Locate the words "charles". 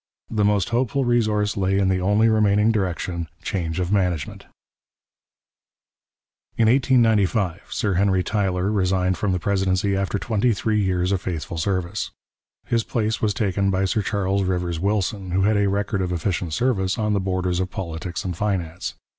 14.01-14.41